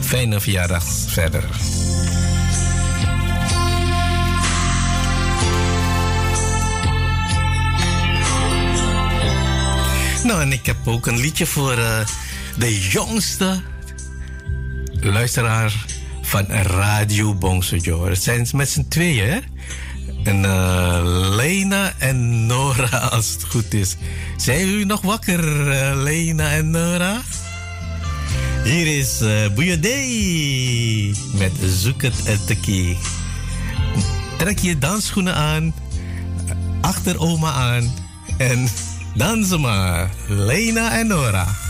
[0.00, 1.44] Fijne verjaardag verder.
[10.24, 11.98] Nou, en ik heb ook een liedje voor uh,
[12.58, 13.62] de jongste
[15.00, 15.86] luisteraar
[16.22, 18.06] van Radio Bongsojo.
[18.06, 19.38] Het zijn met z'n tweeën, hè?
[20.24, 21.00] En uh,
[21.36, 23.96] Lena en Nora, als het goed is.
[24.36, 27.20] Zijn jullie nog wakker, uh, Lena en Nora?
[28.64, 29.88] Hier is uh,
[31.32, 32.96] met Zoek het Teki.
[34.38, 35.74] Trek je dansschoenen aan,
[36.80, 37.94] achter oma aan
[38.38, 38.68] en
[39.14, 40.10] dansen maar.
[40.28, 41.65] Lena en Nora.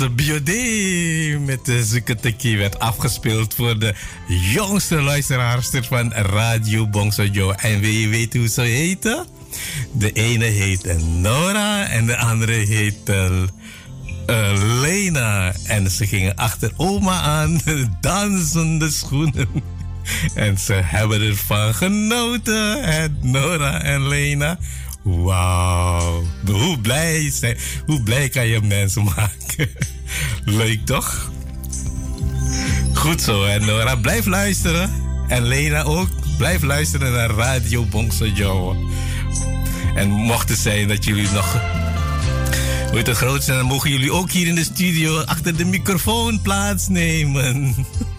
[0.00, 3.94] Was Biodé met de Zukateki werd afgespeeld voor de
[4.26, 7.50] jongste luisteraarster van Radio Bongsojo.
[7.50, 9.26] En wil je weten hoe ze heten?
[9.92, 13.42] De ene heet Nora en de andere heet uh,
[14.80, 15.52] Lena.
[15.64, 17.60] En ze gingen achter oma aan,
[18.00, 19.48] dansende schoenen.
[20.34, 24.58] En ze hebben ervan genoten, Nora en Lena.
[25.02, 26.22] Wauw.
[26.46, 27.56] Hoe blij, zijn,
[27.86, 29.70] hoe blij kan je mensen maken?
[30.44, 31.30] Leuk toch?
[32.94, 33.44] Goed zo.
[33.44, 34.90] En Nora, blijf luisteren.
[35.28, 36.08] En Lena ook.
[36.36, 38.76] Blijf luisteren naar Radio Bongso Joe.
[39.94, 41.60] En mocht het zijn dat jullie nog
[42.90, 46.40] hoe het groot zijn, dan mogen jullie ook hier in de studio achter de microfoon
[46.42, 47.74] plaatsnemen.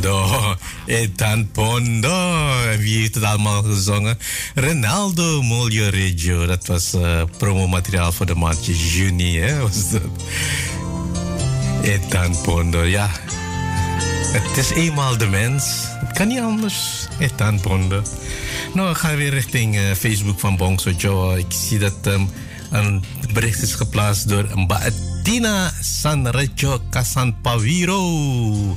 [0.00, 0.56] pondo.
[0.86, 2.48] Etan pondo.
[2.78, 4.18] Wie heeft het allemaal gezongen?
[4.54, 5.40] Ronaldo
[5.90, 6.46] Regio.
[6.46, 9.62] Dat was uh, promomateriaal voor de maandje juni, hè?
[11.82, 13.10] Etan pondo, ja.
[14.32, 15.64] Het is eenmaal de mens.
[15.84, 17.06] Het kan niet anders.
[17.18, 18.02] Etan pondo.
[18.74, 21.38] Nou, ik ga weer richting uh, Facebook van Bongso Joe.
[21.38, 22.30] Ik zie dat um,
[22.70, 24.46] een bericht is geplaatst door
[25.22, 26.80] Tina Sanrejo
[27.42, 28.76] Paviro.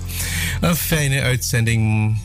[0.64, 2.15] Een fijne uitzending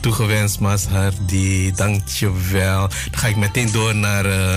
[0.00, 1.12] toegewenst, Mazhar.
[1.26, 2.88] Die dankjewel.
[2.88, 4.56] Dan ga ik meteen door naar, uh,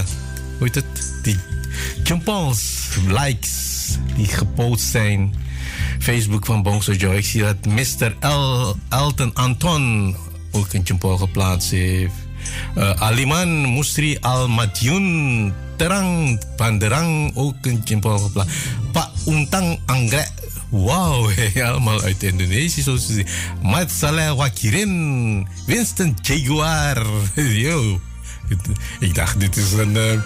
[0.58, 1.14] hoe heet het?
[1.24, 1.38] Die
[2.04, 5.34] jumpals, likes die gepost zijn.
[6.00, 7.18] Facebook van Bongso Joe.
[7.18, 8.16] Ik zie dat Mr.
[8.20, 10.16] El, Elton Anton
[10.52, 12.14] ook een jumpal geplaatst heeft.
[12.78, 18.56] Uh, Aliman Musri Al Madjun terang panderang ook een chimpol geplaatst.
[18.92, 19.80] Pak Untang
[20.72, 20.88] Anggrek.
[20.88, 21.30] Wauw,
[21.72, 23.26] allemaal uit Indonesië zoals ze
[23.62, 25.48] Mat Saleh Wakirin.
[25.66, 27.06] Winston Jaguar.
[27.64, 28.00] Yo.
[29.00, 30.22] Ik dacht, dit is een uh,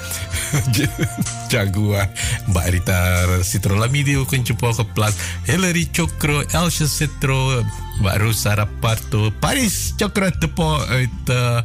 [1.50, 2.10] Jaguar.
[2.48, 5.20] Mbak Rita Citrolamidi ook een geplaatst.
[5.44, 7.64] Hillary Chokro, Elsie Citro,
[8.00, 9.32] Mbak Rosa Raparto.
[9.40, 11.60] Paris Chokro Tepo uit uh,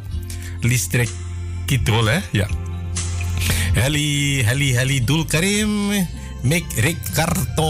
[0.61, 1.09] Listrik
[1.65, 2.09] Kitol?
[2.31, 2.47] Ja.
[3.73, 5.91] Heli, Heli, Heli Dul Karim,
[6.41, 7.69] Mick Ricardo,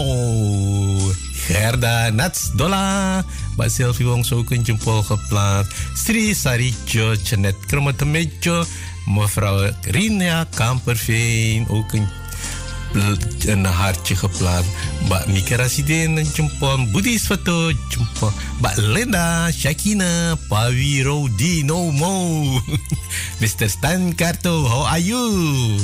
[1.46, 3.24] Gerda Nats Dola,
[3.54, 5.72] Mbak Sylvie Wong ook een jempol geplaatst.
[5.94, 8.64] Sri Sarijo, Janet Kromotemejo,
[9.06, 12.08] mevrouw Rina Kamperveen, ook een
[13.46, 14.70] een hartje geplaatst.
[15.04, 16.90] Mbak Mika Rasidin een jempol.
[16.90, 18.32] Budis foto jempol.
[18.58, 22.44] Mbak Linda, Shakina, Pawiro Dino Mo.
[23.40, 23.68] Mr.
[23.68, 25.78] Stan Karto, how are you?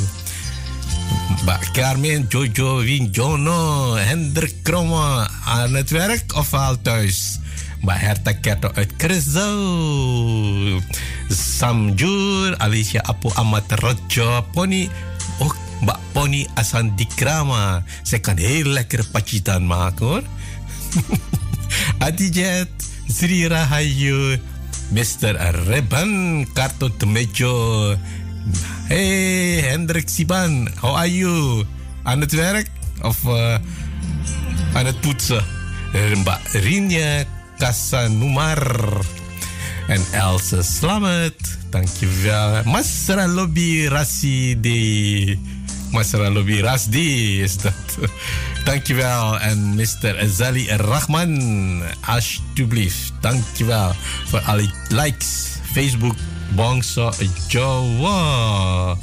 [1.42, 7.38] Mbak Carmen, Jojo, Win, Jono, Hendrik Kromme aan werk of al thuis?
[7.82, 8.92] Mbak Herta Kerto uit.
[11.28, 14.88] Samjur, Alicia Apu Amat Rojo, Pony.
[15.38, 17.84] Ook Mbak Pony Asan Dikrama.
[18.02, 19.70] Zij kan heel lekker pacitan.
[21.98, 22.70] Adijet,
[23.06, 24.38] Sri Rahayu,
[24.90, 25.36] Mr.
[25.66, 27.94] Reban Karto Temejo.
[28.86, 31.66] Hey Hendrik Siban, how are you?
[32.06, 32.70] Aan het werk
[33.02, 33.58] of uh,
[34.74, 35.42] aan het poetsen?
[36.14, 37.24] Mbak Rinja
[37.58, 38.62] Kasanumar
[39.90, 41.58] en Else Slamet.
[41.70, 42.62] Dankjewel.
[42.64, 45.34] Masra Lobby Rasidi.
[45.90, 48.10] Masra Lobby Rasdi is dat.
[48.64, 49.38] Dankjewel.
[49.40, 50.14] En Mr.
[50.22, 53.12] Azali Rahman, alsjeblieft.
[53.20, 53.94] Dankjewel
[54.30, 55.58] voor alle likes.
[55.72, 56.16] Facebook,
[56.54, 57.10] Bangsa
[57.48, 58.96] Jawa.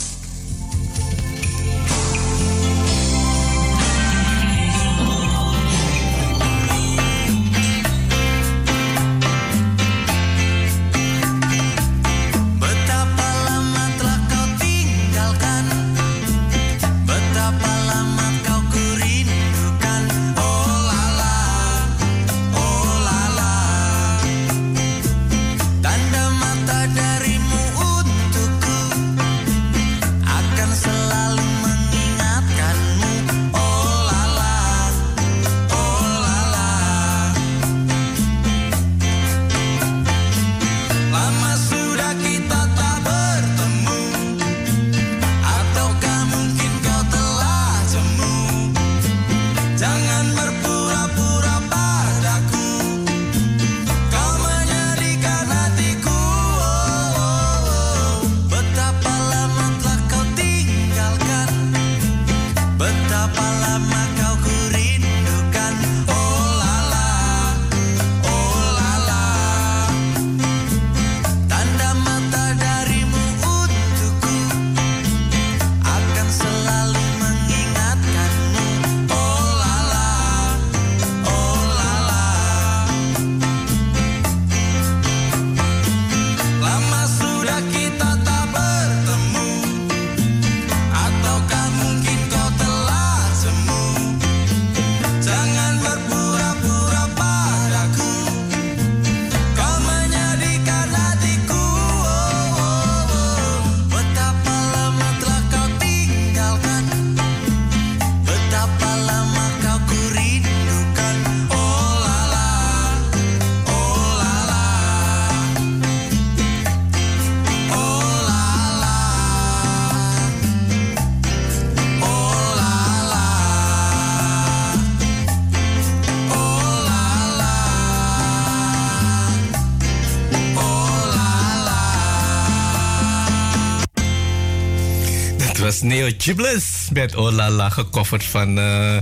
[135.84, 138.98] Neo Gibless met Olala gecoverd van uh,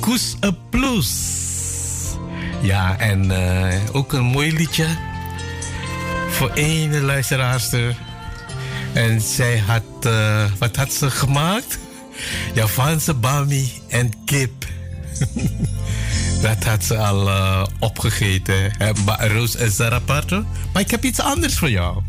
[0.00, 1.08] Goose A Plus.
[2.62, 4.86] Ja, en uh, ook een mooi liedje
[6.30, 7.96] voor één luisteraarster.
[8.92, 11.78] En zij had, uh, wat had ze gemaakt?
[12.54, 14.66] Javaanse bami en kip.
[16.42, 18.72] Dat had ze al uh, opgegeten.
[19.18, 20.44] Roos en Zarapato.
[20.72, 22.02] Maar ik heb iets anders voor jou.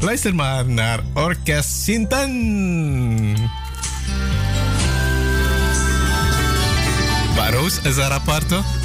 [0.00, 0.34] Luister
[0.66, 3.36] naar Orkest Sinten.
[7.50, 8.77] Roos en Zarapato.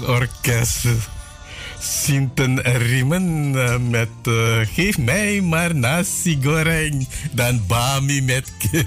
[0.00, 0.86] Orkest
[1.80, 8.86] Sinten Riemen eh, met uh, geef mij maar nasi goreng dan bami met kip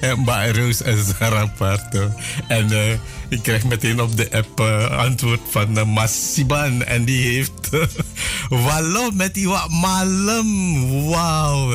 [0.00, 2.10] en Roos en Zaraparto.
[2.48, 2.92] En uh,
[3.28, 4.60] ik krijg meteen op de app
[4.90, 7.70] antwoord van Masiban en die heeft
[8.64, 11.08] wallo met die wat malem.
[11.08, 11.74] Wauw.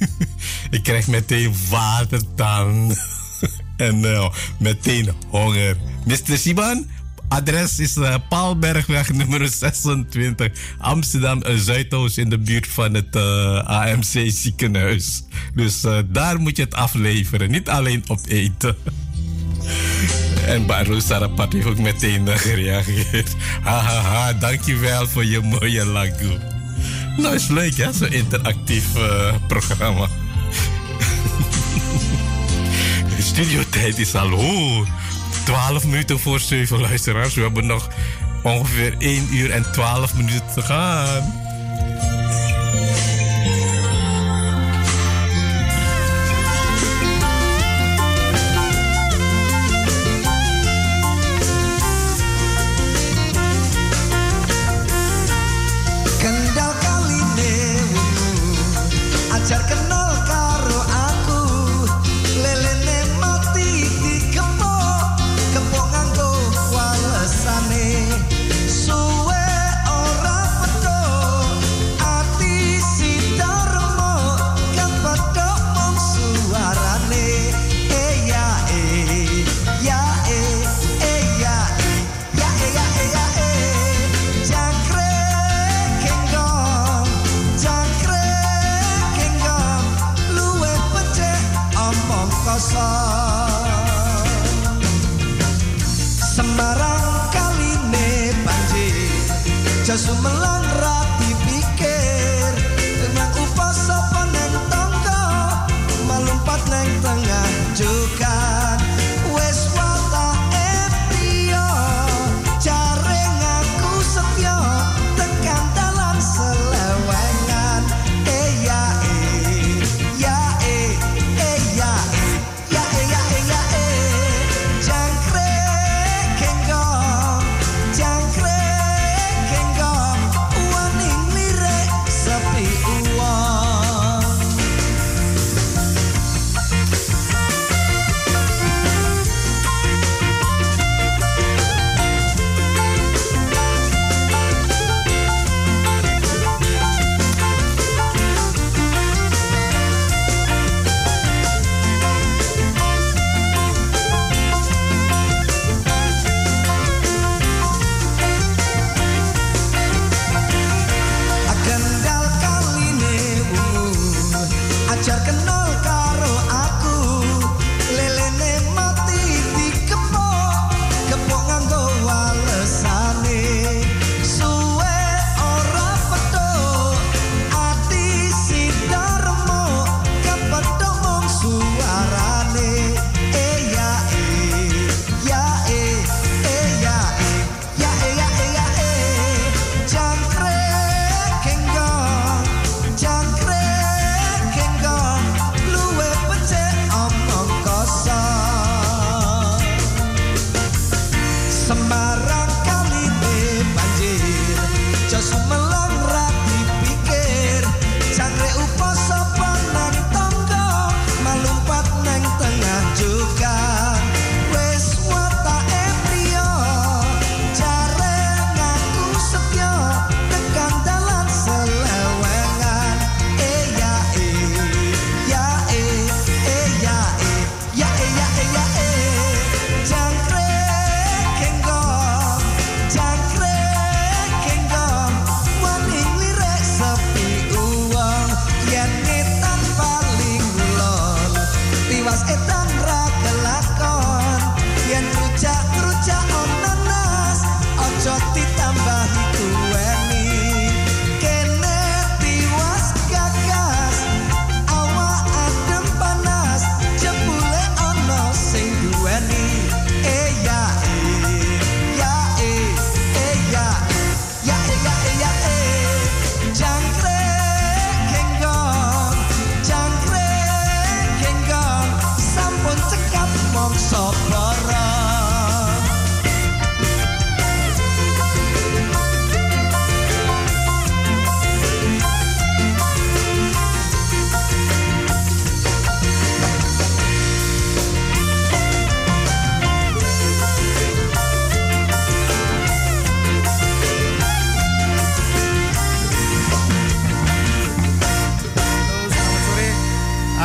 [0.76, 2.98] ik krijg meteen watertang
[3.76, 5.76] en meteen honger.
[6.04, 6.38] Mr.
[6.38, 6.86] Siban,
[7.28, 14.30] Adres is uh, Paalbergweg nummer 26, Amsterdam Zuidoost in de buurt van het eh, AMC
[14.30, 15.22] ziekenhuis.
[15.54, 18.76] Dus uh, daar moet je het afleveren, niet alleen opeten.
[20.52, 23.34] en Baru Sarapat heeft ook meteen gereageerd.
[23.62, 26.38] Hahaha, ha, ha, dankjewel voor je mooie lagu.
[27.16, 28.84] Nou, is leuk zo'n interactief
[29.48, 30.08] programma.
[33.18, 34.86] Studio tijd is al.
[35.46, 37.34] 12 minuten voor 7 luisteraars.
[37.34, 37.88] We hebben nog
[38.42, 41.44] ongeveer 1 uur en 12 minuten te gaan.
[59.30, 59.75] Acerca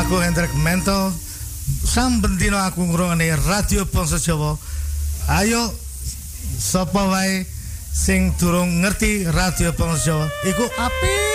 [0.02, 1.14] Aku Hendrik Mento.
[1.86, 4.58] Sam bendino aku ngrungokne Radio Bangsa Jawa.
[5.30, 5.70] Ayo
[6.58, 7.46] sapa wae
[7.94, 11.31] sing durung ngerti Radio Bangsa Jawa iku apik.